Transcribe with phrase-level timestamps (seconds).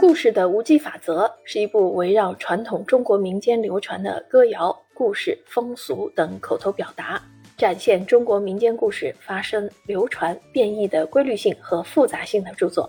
[0.00, 7.20] 故事的无机法则是一部围绕传统中国民间流传的歌谣、故事、风俗等口头表达，
[7.56, 12.88] 展现中国民间故事发生、流传、变异的规律性和复杂性的著作。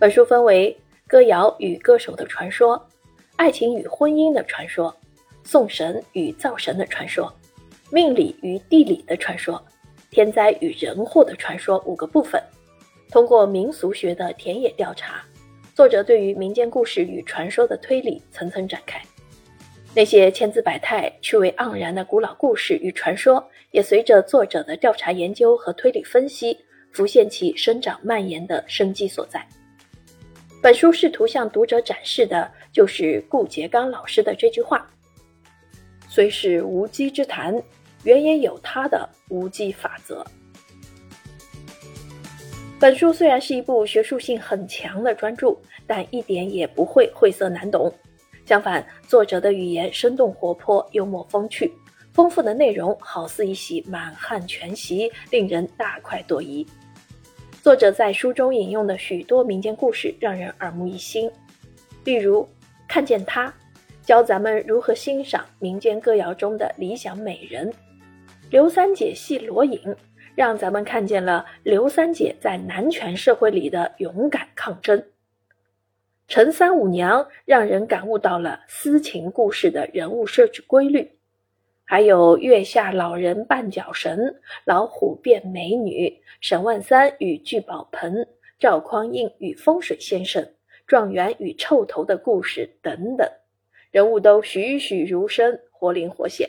[0.00, 0.76] 本书分为
[1.06, 2.80] 歌谣与歌手的传说、
[3.36, 4.94] 爱情与婚姻的传说、
[5.44, 7.32] 送神与造神的传说、
[7.88, 9.62] 命理与地理的传说、
[10.10, 12.42] 天灾与人祸的传说五个部分。
[13.10, 15.24] 通过民俗学的田野调查。
[15.80, 19.00] 作者对于民间故事与传说的推理层层展开，
[19.94, 26.54] 那些千姿百态、趣味盎然的古老故事与传说，也随着作者的调查研究和推理分析，
[26.92, 29.42] 浮现其生长蔓延的生机所在。
[30.62, 34.86] 本书试图向读者展示的，就是顾颉刚老师的这句话
[36.10, 37.58] ：“虽是无稽之谈，
[38.04, 40.22] 原也有它的无稽法则。”
[42.80, 45.54] 本书虽然是一部学术性很强的专著，
[45.86, 47.92] 但一点也不会晦涩难懂。
[48.46, 51.70] 相反，作者的语言生动活泼、幽默风趣，
[52.14, 56.66] 丰富的内容好似一袭满汉全席，令人大快朵颐。
[57.62, 61.30] 作者在书中引用的许多民间故事让人耳目一新，
[62.02, 62.48] 例如
[62.88, 63.52] “看见她”，
[64.02, 67.70] 教咱们如何欣赏民间歌谣中的理想美人
[68.48, 69.78] ；“刘三姐戏罗隐”。
[70.34, 75.02] 让咱们看见了刘三姐在男权社会里的勇敢抗争。
[76.28, 81.10] 陈三五娘让人感悟到了私情故事的人物设置规律，
[81.84, 88.28] 还有月下老人绊脚神、老虎变美女、沈万三与聚宝盆、
[88.60, 90.48] 赵匡胤与风水先生、
[90.86, 93.28] 状元与臭头的故事等等，
[93.90, 96.48] 人物都栩栩如生，活灵活现。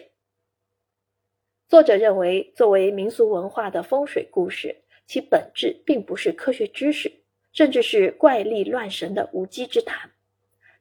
[1.71, 4.75] 作者认为，作为民俗文化的风水故事，
[5.07, 7.09] 其本质并不是科学知识，
[7.53, 10.11] 甚至是怪力乱神的无稽之谈。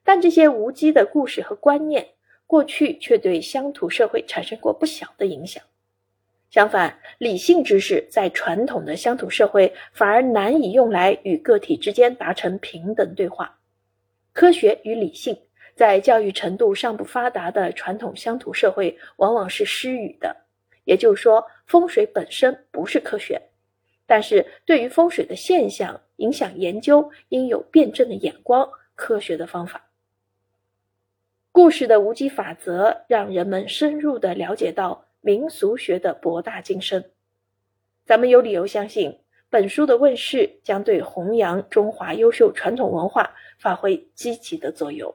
[0.02, 2.08] 但这些无稽的故事和观念，
[2.44, 5.62] 过去却对乡土社会产生过不小的影响。
[6.50, 13.60] 相反，理性知识在传统的乡土社会反而难以用来与个体之间达成平等对话。
[14.32, 15.38] 科学与理性
[15.76, 20.36] 在教育程度尚不发达的传统乡土社会，往往是失语的。
[20.84, 23.40] 也就是说，风水本身不是科学，
[24.06, 29.90] 但是对于风水的现象影响研究，应有辩证的眼光、科学的方法。
[31.52, 37.10] 故事的无稽法则，让人们深入的了解到民俗学的博大精深。
[38.06, 45.14] 咱们有理由相信，本书的问世将对弘扬中华优秀传统文化发挥积极的作用。